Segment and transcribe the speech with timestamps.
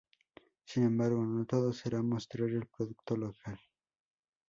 [0.65, 3.59] Sin embargo, no todo será mostrar el producto local.